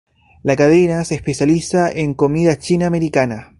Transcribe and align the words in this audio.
La 0.41 0.55
cadena 0.55 1.05
se 1.05 1.13
especializa 1.13 1.87
en 1.91 2.15
comida 2.15 2.57
china 2.57 2.87
americana. 2.87 3.49